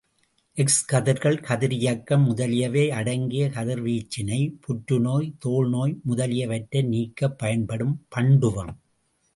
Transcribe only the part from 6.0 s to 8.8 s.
முதலிய வற்றை நீக்கப் பயன்படும் பண்டுவம்.